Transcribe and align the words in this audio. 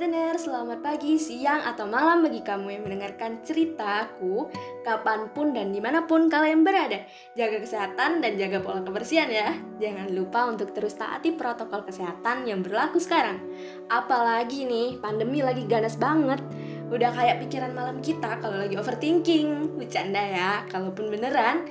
listener, 0.00 0.40
selamat 0.40 0.80
pagi, 0.80 1.20
siang, 1.20 1.60
atau 1.60 1.84
malam 1.84 2.24
bagi 2.24 2.40
kamu 2.40 2.72
yang 2.72 2.88
mendengarkan 2.88 3.44
ceritaku 3.44 4.48
Kapan 4.80 5.28
pun 5.36 5.52
dan 5.52 5.76
di 5.76 5.80
mana 5.84 6.08
pun 6.08 6.24
kalian 6.24 6.64
berada. 6.64 7.04
Jaga 7.36 7.60
kesehatan 7.60 8.24
dan 8.24 8.32
jaga 8.40 8.64
pola 8.64 8.80
kebersihan 8.80 9.28
ya. 9.28 9.52
Jangan 9.76 10.08
lupa 10.16 10.48
untuk 10.48 10.72
terus 10.72 10.96
taati 10.96 11.36
protokol 11.36 11.84
kesehatan 11.84 12.48
yang 12.48 12.64
berlaku 12.64 12.96
sekarang. 12.96 13.44
Apalagi 13.92 14.64
nih, 14.64 14.96
pandemi 15.04 15.44
lagi 15.44 15.68
ganas 15.68 16.00
banget. 16.00 16.40
Udah 16.88 17.12
kayak 17.12 17.44
pikiran 17.44 17.76
malam 17.76 18.00
kita 18.00 18.40
kalau 18.40 18.56
lagi 18.56 18.80
overthinking. 18.80 19.76
Bercanda 19.76 20.24
ya, 20.24 20.64
kalaupun 20.72 21.12
beneran. 21.12 21.68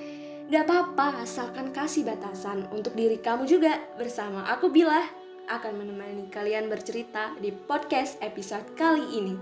Gak 0.53 0.69
apa-apa, 0.69 1.25
asalkan 1.25 1.73
kasih 1.73 2.05
batasan 2.05 2.69
untuk 2.69 2.93
diri 2.93 3.17
kamu 3.17 3.49
juga. 3.49 3.73
Bersama 3.97 4.45
aku 4.53 4.69
Bila 4.69 5.18
akan 5.49 5.81
menemani 5.81 6.29
kalian 6.29 6.69
bercerita 6.69 7.33
di 7.41 7.49
podcast 7.49 8.21
episode 8.21 8.77
kali 8.77 9.01
ini. 9.17 9.35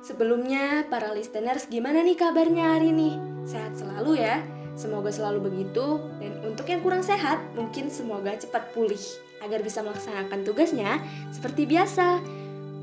Sebelumnya, 0.00 0.88
para 0.88 1.12
listeners 1.12 1.68
gimana 1.68 2.00
nih 2.00 2.16
kabarnya 2.16 2.80
hari 2.80 2.88
ini? 2.88 3.20
Sehat 3.44 3.76
selalu 3.76 4.16
ya, 4.16 4.40
semoga 4.72 5.12
selalu 5.12 5.52
begitu. 5.52 6.00
Dan 6.16 6.40
untuk 6.40 6.64
yang 6.72 6.80
kurang 6.80 7.04
sehat, 7.04 7.36
mungkin 7.52 7.92
semoga 7.92 8.32
cepat 8.32 8.72
pulih 8.72 9.00
agar 9.44 9.60
bisa 9.60 9.84
melaksanakan 9.84 10.40
tugasnya 10.40 11.04
seperti 11.28 11.68
biasa. 11.68 12.24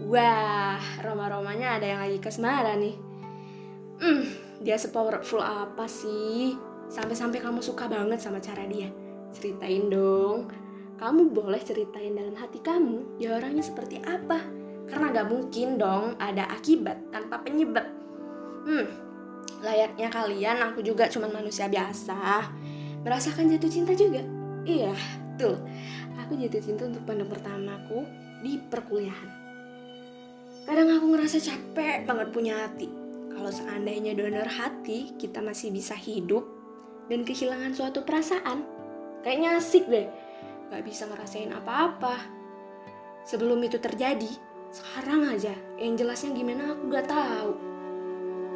Wah, 0.06 0.84
Roma-romanya 1.02 1.82
ada 1.82 1.90
yang 1.90 2.02
lagi 2.06 2.22
kesmara 2.22 2.78
nih. 2.78 2.96
Hmm, 3.98 4.30
dia 4.62 4.78
sepowerful 4.78 5.42
apa 5.42 5.90
sih? 5.90 6.54
Sampai-sampai 6.92 7.42
kamu 7.42 7.66
suka 7.66 7.90
banget 7.90 8.22
sama 8.22 8.38
cara 8.38 8.68
dia. 8.70 8.94
Ceritain 9.34 9.90
dong, 9.90 10.54
kamu 11.04 11.36
boleh 11.36 11.60
ceritain 11.60 12.16
dalam 12.16 12.32
hati 12.40 12.64
kamu 12.64 13.20
dia 13.20 13.36
orangnya 13.36 13.60
seperti 13.60 14.00
apa. 14.08 14.40
Karena 14.88 15.12
gak 15.12 15.28
mungkin 15.28 15.76
dong 15.76 16.16
ada 16.16 16.48
akibat 16.48 17.12
tanpa 17.12 17.44
penyebab. 17.44 17.84
Hmm, 18.64 18.88
layaknya 19.60 20.08
kalian, 20.08 20.64
aku 20.64 20.80
juga 20.80 21.12
cuma 21.12 21.28
manusia 21.28 21.68
biasa. 21.68 22.48
Merasakan 23.04 23.52
jatuh 23.52 23.68
cinta 23.68 23.92
juga. 23.92 24.24
Iya, 24.64 24.96
tuh. 25.36 25.60
Aku 26.24 26.40
jatuh 26.40 26.64
cinta 26.64 26.88
untuk 26.88 27.04
pandang 27.04 27.28
pertamaku 27.28 28.08
di 28.40 28.64
perkuliahan. 28.64 29.32
Kadang 30.64 30.88
aku 30.88 31.06
ngerasa 31.12 31.44
capek 31.44 32.08
banget 32.08 32.28
punya 32.32 32.64
hati. 32.64 32.88
Kalau 33.28 33.52
seandainya 33.52 34.16
donor 34.16 34.48
hati, 34.48 35.12
kita 35.20 35.44
masih 35.44 35.68
bisa 35.76 36.00
hidup 36.00 36.48
dan 37.12 37.28
kehilangan 37.28 37.76
suatu 37.76 38.08
perasaan. 38.08 38.64
Kayaknya 39.20 39.60
asik 39.60 39.84
deh 39.92 40.23
gak 40.72 40.84
bisa 40.86 41.10
ngerasain 41.10 41.52
apa-apa. 41.52 42.18
Sebelum 43.24 43.60
itu 43.64 43.80
terjadi, 43.80 44.30
sekarang 44.74 45.32
aja 45.32 45.56
yang 45.80 45.96
jelasnya 45.96 46.36
gimana 46.36 46.76
aku 46.76 46.84
gak 46.92 47.08
tahu. 47.08 47.52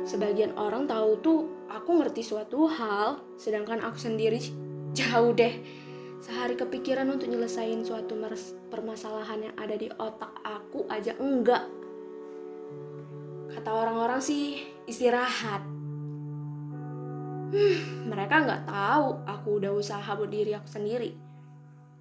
Sebagian 0.08 0.56
orang 0.56 0.88
tahu 0.88 1.12
tuh 1.20 1.40
aku 1.68 2.00
ngerti 2.00 2.24
suatu 2.24 2.68
hal, 2.68 3.22
sedangkan 3.38 3.84
aku 3.84 4.00
sendiri 4.00 4.40
jauh 4.98 5.32
deh. 5.32 5.56
Sehari 6.18 6.58
kepikiran 6.58 7.06
untuk 7.14 7.30
nyelesain 7.30 7.86
suatu 7.86 8.18
permasalahan 8.74 9.52
yang 9.52 9.56
ada 9.56 9.76
di 9.78 9.88
otak 9.88 10.34
aku 10.42 10.90
aja 10.90 11.14
enggak. 11.22 11.70
Kata 13.54 13.70
orang-orang 13.70 14.18
sih 14.18 14.66
istirahat. 14.90 15.62
Hmm, 17.48 18.12
mereka 18.12 18.44
nggak 18.44 18.64
tahu 18.68 19.08
aku 19.24 19.48
udah 19.64 19.72
usaha 19.72 20.10
buat 20.20 20.28
diri 20.28 20.52
aku 20.52 20.68
sendiri 20.68 21.28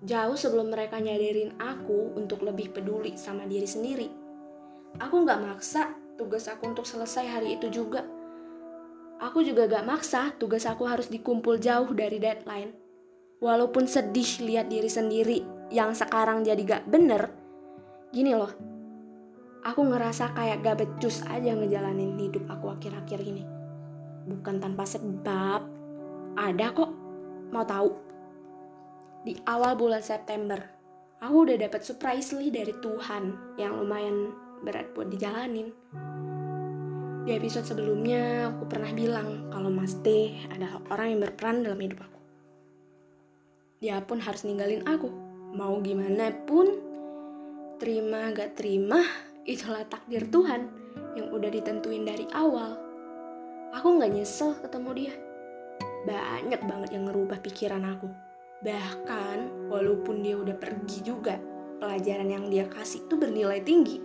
Jauh 0.04 0.36
sebelum 0.36 0.68
mereka 0.68 1.00
nyadarin 1.00 1.56
aku 1.56 2.12
untuk 2.20 2.44
lebih 2.44 2.68
peduli 2.76 3.16
sama 3.16 3.48
diri 3.48 3.64
sendiri. 3.64 4.08
Aku 5.00 5.24
gak 5.24 5.40
maksa 5.40 5.96
tugas 6.20 6.48
aku 6.52 6.68
untuk 6.68 6.84
selesai 6.84 7.24
hari 7.24 7.56
itu 7.56 7.72
juga. 7.72 8.04
Aku 9.16 9.40
juga 9.40 9.64
gak 9.64 9.88
maksa 9.88 10.36
tugas 10.36 10.68
aku 10.68 10.84
harus 10.84 11.08
dikumpul 11.08 11.56
jauh 11.56 11.88
dari 11.96 12.20
deadline. 12.20 12.76
Walaupun 13.40 13.88
sedih 13.88 14.44
lihat 14.44 14.68
diri 14.68 14.88
sendiri 14.88 15.38
yang 15.72 15.96
sekarang 15.96 16.44
jadi 16.44 16.60
gak 16.60 16.84
bener, 16.88 17.32
gini 18.12 18.36
loh, 18.36 18.52
aku 19.64 19.80
ngerasa 19.80 20.36
kayak 20.36 20.60
gak 20.60 20.76
becus 20.84 21.24
aja 21.24 21.56
ngejalanin 21.56 22.20
hidup 22.20 22.44
aku 22.52 22.72
akhir-akhir 22.72 23.20
ini. 23.24 23.44
Bukan 24.28 24.60
tanpa 24.60 24.84
sebab, 24.84 25.64
ada 26.36 26.66
kok. 26.72 26.92
Mau 27.52 27.64
tahu? 27.64 27.88
Di 29.26 29.34
awal 29.50 29.74
bulan 29.74 30.06
September. 30.06 30.62
Aku 31.18 31.42
udah 31.42 31.58
dapat 31.58 31.82
surprisely 31.82 32.54
dari 32.54 32.70
Tuhan 32.78 33.58
yang 33.58 33.74
lumayan 33.74 34.30
berat 34.62 34.94
buat 34.94 35.10
dijalanin. 35.10 35.74
Di 37.26 37.34
episode 37.34 37.66
sebelumnya 37.66 38.54
aku 38.54 38.70
pernah 38.70 38.94
bilang 38.94 39.50
kalau 39.50 39.66
Mas 39.66 39.98
T 40.06 40.30
adalah 40.46 40.78
orang 40.94 41.06
yang 41.10 41.20
berperan 41.26 41.66
dalam 41.66 41.80
hidup 41.82 42.06
aku. 42.06 42.20
Dia 43.82 43.98
pun 44.06 44.22
harus 44.22 44.46
ninggalin 44.46 44.86
aku. 44.86 45.10
Mau 45.58 45.82
gimana 45.82 46.30
pun, 46.46 46.70
terima 47.82 48.30
gak 48.30 48.54
terima, 48.54 49.02
itulah 49.42 49.82
takdir 49.90 50.30
Tuhan 50.30 50.70
yang 51.18 51.34
udah 51.34 51.50
ditentuin 51.50 52.06
dari 52.06 52.30
awal. 52.30 52.78
Aku 53.74 53.98
gak 53.98 54.14
nyesel 54.14 54.54
ketemu 54.62 54.90
dia. 54.94 55.14
Banyak 56.06 56.62
banget 56.62 56.94
yang 56.94 57.10
ngerubah 57.10 57.42
pikiran 57.42 57.82
aku 57.82 58.25
Bahkan 58.66 59.70
walaupun 59.70 60.26
dia 60.26 60.34
udah 60.34 60.58
pergi 60.58 60.98
juga, 61.06 61.38
pelajaran 61.78 62.26
yang 62.26 62.50
dia 62.50 62.66
kasih 62.66 63.06
itu 63.06 63.14
bernilai 63.14 63.62
tinggi. 63.62 64.02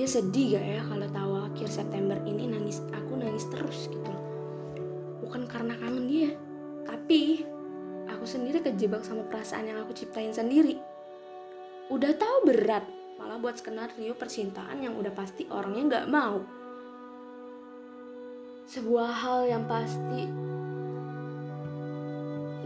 Dia 0.00 0.08
sedih 0.08 0.56
gak 0.56 0.64
ya 0.64 0.80
kalau 0.88 1.08
tahu 1.12 1.32
akhir 1.52 1.68
September 1.68 2.16
ini 2.24 2.48
nangis 2.48 2.84
aku 2.92 3.16
nangis 3.16 3.48
terus 3.48 3.88
gitu 3.88 4.12
Bukan 5.24 5.48
karena 5.48 5.72
kangen 5.76 6.04
dia, 6.08 6.32
tapi 6.88 7.44
aku 8.08 8.24
sendiri 8.24 8.64
kejebak 8.64 9.04
sama 9.04 9.24
perasaan 9.28 9.68
yang 9.68 9.84
aku 9.84 9.92
ciptain 9.92 10.32
sendiri. 10.32 10.80
Udah 11.92 12.16
tahu 12.16 12.48
berat, 12.48 12.88
malah 13.20 13.36
buat 13.36 13.60
skenario 13.60 14.16
percintaan 14.16 14.80
yang 14.80 14.96
udah 14.96 15.12
pasti 15.12 15.44
orangnya 15.52 16.00
gak 16.00 16.08
mau. 16.08 16.40
Sebuah 18.64 19.10
hal 19.12 19.40
yang 19.44 19.64
pasti 19.68 20.46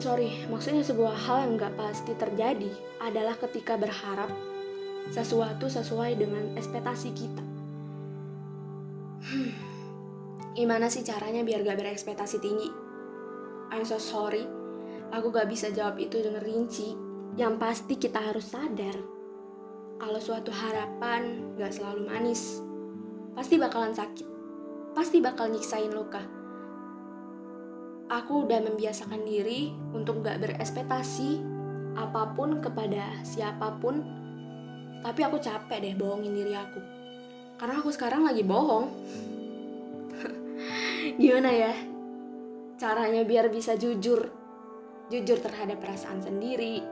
sorry, 0.00 0.48
maksudnya 0.48 0.80
sebuah 0.80 1.12
hal 1.12 1.38
yang 1.44 1.52
gak 1.60 1.76
pasti 1.76 2.16
terjadi 2.16 2.72
adalah 3.04 3.36
ketika 3.36 3.76
berharap 3.76 4.32
sesuatu 5.12 5.68
sesuai 5.68 6.16
dengan 6.16 6.56
ekspektasi 6.56 7.08
kita. 7.12 7.44
Hmm, 9.20 9.52
gimana 10.56 10.88
sih 10.88 11.04
caranya 11.04 11.44
biar 11.44 11.60
gak 11.60 11.76
berekspektasi 11.76 12.40
tinggi? 12.40 12.72
I'm 13.70 13.84
so 13.84 14.00
sorry, 14.00 14.48
aku 15.12 15.28
gak 15.28 15.52
bisa 15.52 15.68
jawab 15.68 16.00
itu 16.00 16.24
dengan 16.24 16.40
rinci. 16.40 16.96
Yang 17.38 17.54
pasti 17.62 17.94
kita 17.94 18.18
harus 18.18 18.50
sadar 18.50 18.96
kalau 20.00 20.18
suatu 20.18 20.50
harapan 20.50 21.54
gak 21.60 21.76
selalu 21.76 22.08
manis. 22.08 22.58
Pasti 23.36 23.60
bakalan 23.60 23.94
sakit, 23.94 24.26
pasti 24.96 25.20
bakal 25.22 25.52
nyiksain 25.52 25.92
luka 25.92 26.39
aku 28.10 28.44
udah 28.44 28.58
membiasakan 28.66 29.22
diri 29.22 29.70
untuk 29.94 30.26
gak 30.26 30.42
berespektasi 30.42 31.38
apa 31.94 32.34
pun 32.34 32.58
kepada 32.58 33.22
siapa 33.22 33.78
pun. 33.78 34.02
Tapi 35.00 35.20
aku 35.24 35.38
capek 35.38 35.78
deh 35.80 35.94
bohongin 35.94 36.34
diri 36.34 36.52
aku. 36.58 36.82
Karena 37.56 37.78
aku 37.78 37.94
sekarang 37.94 38.26
lagi 38.26 38.42
bohong. 38.42 38.90
Gimana 41.22 41.50
ya? 41.54 41.72
Caranya 42.76 43.22
biar 43.22 43.48
bisa 43.48 43.78
jujur. 43.78 44.28
Jujur 45.08 45.38
terhadap 45.40 45.80
perasaan 45.80 46.20
sendiri. 46.20 46.82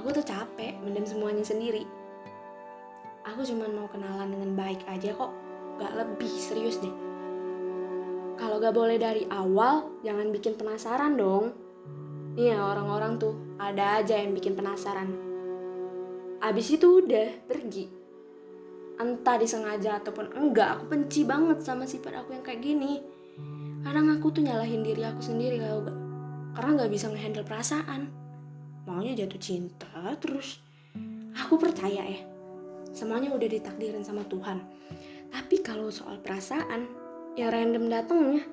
Aku 0.00 0.10
tuh 0.10 0.24
capek 0.24 0.80
mendem 0.82 1.04
semuanya 1.04 1.44
sendiri. 1.44 1.84
Aku 3.22 3.46
cuma 3.46 3.70
mau 3.70 3.86
kenalan 3.86 4.34
dengan 4.34 4.50
baik 4.58 4.82
aja 4.90 5.14
kok. 5.14 5.30
Gak 5.78 5.94
lebih 5.94 6.32
serius 6.32 6.82
deh 6.82 7.11
kalau 8.42 8.58
gak 8.58 8.74
boleh 8.74 8.98
dari 8.98 9.22
awal, 9.30 10.02
jangan 10.02 10.34
bikin 10.34 10.58
penasaran 10.58 11.14
dong. 11.14 11.54
Iya 12.34 12.58
orang-orang 12.58 13.14
tuh 13.14 13.38
ada 13.54 14.02
aja 14.02 14.18
yang 14.18 14.34
bikin 14.34 14.58
penasaran. 14.58 15.14
Abis 16.42 16.74
itu 16.74 17.06
udah 17.06 17.46
pergi. 17.46 17.86
Entah 18.98 19.38
disengaja 19.38 20.02
ataupun 20.02 20.34
enggak, 20.34 20.74
aku 20.74 20.90
benci 20.90 21.22
banget 21.22 21.62
sama 21.62 21.86
sifat 21.86 22.18
aku 22.18 22.34
yang 22.34 22.42
kayak 22.42 22.66
gini. 22.66 22.98
Kadang 23.86 24.10
aku 24.10 24.34
tuh 24.34 24.42
nyalahin 24.42 24.82
diri 24.82 25.06
aku 25.06 25.22
sendiri 25.22 25.62
kalau 25.62 25.86
gak, 25.86 25.98
karena 26.58 26.70
gak 26.82 26.90
bisa 26.90 27.06
ngehandle 27.14 27.46
perasaan. 27.46 28.10
Maunya 28.90 29.14
jatuh 29.22 29.38
cinta 29.38 30.18
terus. 30.18 30.58
Aku 31.46 31.62
percaya 31.62 32.02
ya, 32.10 32.20
semuanya 32.90 33.30
udah 33.30 33.46
ditakdirin 33.46 34.02
sama 34.02 34.26
Tuhan. 34.26 34.66
Tapi 35.30 35.62
kalau 35.62 35.94
soal 35.94 36.18
perasaan, 36.18 37.01
yang 37.38 37.50
random 37.50 37.88
datangnya 37.88 38.44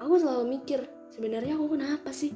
aku 0.00 0.14
selalu 0.20 0.58
mikir 0.58 0.84
sebenarnya 1.12 1.56
aku 1.56 1.78
kenapa 1.78 2.10
sih 2.12 2.32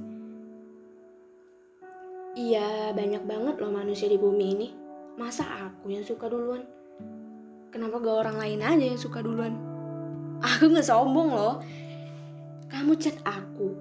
iya 2.37 2.93
banyak 2.97 3.23
banget 3.25 3.55
loh 3.61 3.73
manusia 3.73 4.09
di 4.09 4.21
bumi 4.21 4.47
ini 4.57 4.69
Masa 5.17 5.49
aku 5.49 5.89
yang 5.89 6.05
suka 6.05 6.29
duluan? 6.29 6.61
Kenapa 7.73 8.05
gak 8.05 8.29
orang 8.29 8.37
lain 8.37 8.61
aja 8.61 8.85
yang 8.85 9.01
suka 9.01 9.25
duluan? 9.25 9.57
Aku 10.45 10.69
gak 10.69 10.85
sombong 10.85 11.33
loh. 11.33 11.65
Kamu 12.69 13.01
chat 13.01 13.17
aku, 13.25 13.73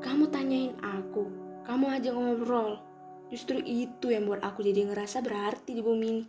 kamu 0.00 0.24
tanyain 0.32 0.72
aku, 0.80 1.28
kamu 1.68 2.00
aja 2.00 2.16
ngobrol. 2.16 2.80
Justru 3.28 3.60
itu 3.60 4.08
yang 4.08 4.24
buat 4.24 4.40
aku 4.40 4.64
jadi 4.64 4.88
ngerasa 4.88 5.20
berarti 5.20 5.76
di 5.76 5.84
bumi 5.84 6.06
ini. 6.08 6.24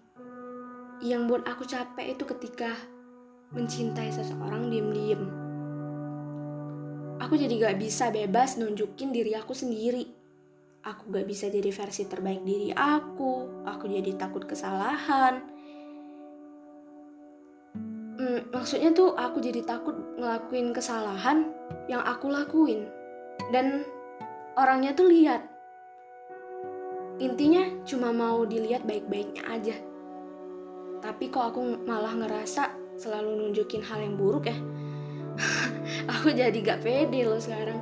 Yang 1.07 1.21
buat 1.31 1.43
aku 1.47 1.63
capek 1.63 2.19
itu 2.19 2.27
ketika 2.27 2.75
mencintai 3.53 4.09
seseorang 4.09 4.71
diem-diem. 4.71 5.45
Aku 7.21 7.39
jadi 7.39 7.57
gak 7.57 7.77
bisa 7.79 8.11
bebas 8.13 8.59
nunjukin 8.59 9.09
diri 9.09 9.33
aku 9.33 9.55
sendiri. 9.55 10.05
Aku 10.85 11.09
gak 11.09 11.25
bisa 11.25 11.49
jadi 11.49 11.73
versi 11.73 12.05
terbaik 12.05 12.45
diri 12.45 12.69
aku. 12.75 13.65
Aku 13.65 13.89
jadi 13.89 14.13
takut 14.13 14.45
kesalahan. 14.45 15.41
Hmm, 18.15 18.47
maksudnya 18.53 18.93
tuh 18.95 19.17
aku 19.17 19.41
jadi 19.41 19.65
takut 19.65 19.95
ngelakuin 20.15 20.71
kesalahan 20.71 21.49
yang 21.89 22.05
aku 22.05 22.29
lakuin. 22.29 22.87
Dan 23.49 23.83
orangnya 24.59 24.93
tuh 24.93 25.09
lihat. 25.09 25.43
Intinya 27.17 27.63
cuma 27.87 28.11
mau 28.11 28.43
dilihat 28.43 28.83
baik-baiknya 28.83 29.43
aja. 29.47 29.75
Tapi 30.99 31.31
kok 31.31 31.55
aku 31.55 31.87
malah 31.87 32.11
ngerasa 32.11 32.84
selalu 32.95 33.39
nunjukin 33.39 33.83
hal 33.83 33.99
yang 34.01 34.15
buruk 34.15 34.47
ya. 34.47 34.57
aku 36.11 36.31
jadi 36.31 36.55
gak 36.55 36.83
pede 36.83 37.27
loh 37.27 37.39
sekarang. 37.39 37.79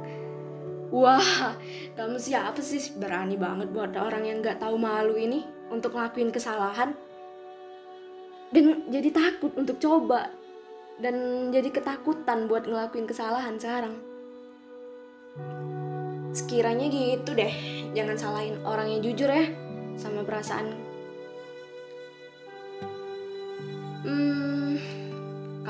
Wah, 0.94 1.58
kamu 1.98 2.22
siapa 2.22 2.62
sih 2.62 2.94
berani 3.02 3.34
banget 3.34 3.74
buat 3.74 3.98
orang 3.98 4.30
yang 4.30 4.46
gak 4.46 4.62
tahu 4.62 4.78
malu 4.78 5.18
ini 5.18 5.42
untuk 5.74 5.98
ngelakuin 5.98 6.30
kesalahan? 6.30 6.94
Dan 8.54 8.86
jadi 8.94 9.10
takut 9.10 9.58
untuk 9.58 9.82
coba 9.82 10.30
dan 11.02 11.50
jadi 11.50 11.74
ketakutan 11.74 12.46
buat 12.46 12.70
ngelakuin 12.70 13.10
kesalahan 13.10 13.58
sekarang. 13.58 13.98
Sekiranya 16.34 16.86
gitu 16.90 17.34
deh, 17.34 17.54
jangan 17.98 18.18
salahin 18.18 18.62
orang 18.62 18.94
yang 18.94 19.02
jujur 19.02 19.30
ya 19.30 19.50
sama 19.98 20.22
perasaan. 20.22 20.93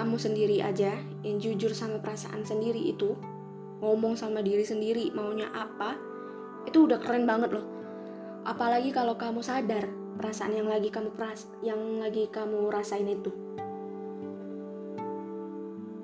Kamu 0.03 0.19
sendiri 0.19 0.59
aja 0.59 0.99
yang 1.23 1.39
jujur 1.39 1.71
sama 1.71 1.95
perasaan 2.03 2.43
sendiri 2.43 2.91
itu 2.91 3.15
ngomong 3.79 4.19
sama 4.19 4.43
diri 4.43 4.67
sendiri 4.67 5.15
maunya 5.15 5.47
apa 5.55 5.95
itu 6.67 6.83
udah 6.83 6.99
keren 6.99 7.23
banget 7.23 7.55
loh. 7.55 7.63
Apalagi 8.43 8.91
kalau 8.91 9.15
kamu 9.15 9.39
sadar 9.39 9.87
perasaan 10.19 10.59
yang 10.59 10.67
lagi 10.67 10.91
kamu 10.91 11.15
peras 11.15 11.47
yang 11.63 12.03
lagi 12.03 12.27
kamu 12.27 12.67
rasain 12.67 13.07
itu. 13.07 13.31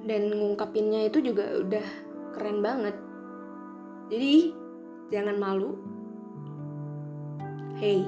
Dan 0.07 0.31
ngungkapinnya 0.31 1.11
itu 1.11 1.19
juga 1.19 1.59
udah 1.59 1.87
keren 2.31 2.63
banget. 2.63 2.95
Jadi 4.07 4.55
jangan 5.11 5.35
malu. 5.35 5.75
Hey 7.75 8.07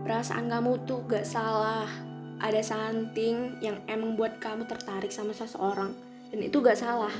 perasaan 0.00 0.48
kamu 0.48 0.80
tuh 0.88 1.04
gak 1.04 1.28
salah 1.28 2.09
ada 2.40 2.64
something 2.64 3.60
yang 3.60 3.78
emang 3.86 4.16
buat 4.16 4.40
kamu 4.40 4.64
tertarik 4.64 5.12
sama 5.12 5.36
seseorang 5.36 5.92
dan 6.32 6.40
itu 6.40 6.58
gak 6.64 6.80
salah 6.80 7.12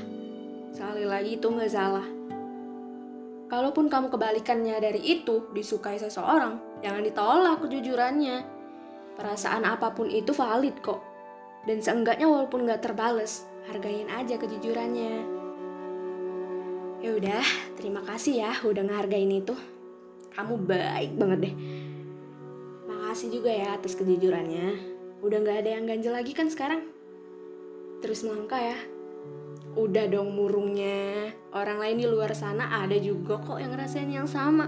Sekali 0.71 1.03
lagi 1.03 1.35
itu 1.35 1.47
nggak 1.51 1.71
salah. 1.71 2.07
Kalaupun 3.51 3.91
kamu 3.91 4.07
kebalikannya 4.07 4.79
dari 4.79 5.03
itu, 5.03 5.51
disukai 5.51 5.99
seseorang, 5.99 6.79
jangan 6.79 7.03
ditolak 7.03 7.59
kejujurannya. 7.67 8.39
Perasaan 9.19 9.67
apa 9.67 9.91
pun 9.91 10.07
itu 10.07 10.31
valid 10.31 10.79
kok. 10.79 11.03
Dan 11.67 11.83
seenggaknya 11.83 12.31
walaupun 12.31 12.63
nggak 12.63 12.87
terbales, 12.87 13.43
hargain 13.67 14.07
aja 14.07 14.39
kejujurannya. 14.39 15.13
Ya 17.03 17.09
udah, 17.11 17.43
terima 17.75 17.99
kasih 18.07 18.47
ya 18.47 18.51
udah 18.63 18.87
ngehargain 18.87 19.43
itu. 19.43 19.53
Kamu 20.31 20.63
baik 20.63 21.19
banget 21.19 21.51
deh. 21.51 21.55
Makasih 22.87 23.27
juga 23.35 23.51
ya 23.51 23.75
atas 23.75 23.99
kejujurannya. 23.99 25.00
Udah 25.21 25.37
nggak 25.41 25.65
ada 25.65 25.69
yang 25.77 25.85
ganjel 25.85 26.13
lagi 26.13 26.33
kan 26.33 26.49
sekarang? 26.49 26.85
Terus 28.01 28.25
melangkah 28.25 28.57
ya, 28.57 28.77
udah 29.77 30.05
dong 30.09 30.33
murungnya. 30.33 31.31
Orang 31.53 31.77
lain 31.79 32.01
di 32.01 32.07
luar 32.09 32.33
sana 32.33 32.81
ada 32.81 32.97
juga 32.97 33.37
kok 33.37 33.61
yang 33.61 33.71
ngerasain 33.73 34.09
yang 34.09 34.25
sama. 34.25 34.67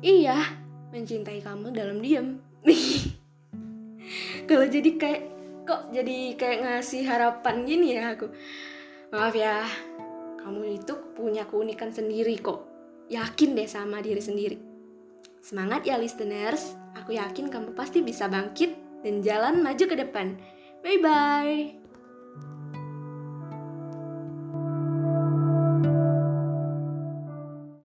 Iya 0.00 0.60
mencintai 0.90 1.38
kamu 1.38 1.70
dalam 1.70 2.02
diam 2.02 2.42
kalau 4.50 4.66
jadi 4.66 4.90
kayak 4.98 5.22
kok 5.62 5.94
jadi 5.94 6.34
kayak 6.34 6.58
ngasih 6.66 7.06
harapan 7.06 7.62
gini 7.62 7.94
ya 7.94 8.18
aku? 8.18 8.26
Maaf 9.14 9.34
ya 9.38 9.62
kamu 10.42 10.82
itu 10.82 10.94
punya 11.14 11.46
keunikan 11.46 11.94
sendiri 11.94 12.34
kok. 12.42 12.66
Yakin 13.10 13.54
deh 13.54 13.68
sama 13.70 14.02
diri 14.02 14.22
sendiri. 14.22 14.56
Semangat 15.42 15.86
ya 15.86 15.98
listeners. 15.98 16.74
Aku 16.98 17.14
yakin 17.14 17.52
kamu 17.52 17.76
pasti 17.78 18.02
bisa 18.02 18.26
bangkit 18.26 18.74
dan 19.00 19.24
jalan 19.24 19.64
maju 19.64 19.84
ke 19.84 19.96
depan. 19.96 20.36
Bye 20.80 21.00
bye 21.00 21.79